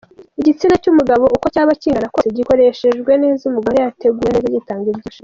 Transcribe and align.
Igitsina 0.39 0.75
cy’umugabo 0.83 1.23
uko 1.35 1.45
cyaba 1.53 1.71
kingana 1.81 2.11
kose, 2.13 2.27
gikoreshejwe 2.37 3.11
neza 3.23 3.41
,umugore 3.49 3.75
yateguwe 3.79 4.27
neza, 4.31 4.53
gitanga 4.57 4.87
ibyishimo. 4.91 5.19